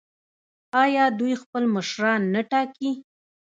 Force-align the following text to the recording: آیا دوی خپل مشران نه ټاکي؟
آیا 0.83 1.05
دوی 1.19 1.33
خپل 1.41 1.63
مشران 1.75 2.21
نه 2.33 2.41
ټاکي؟ 2.51 2.91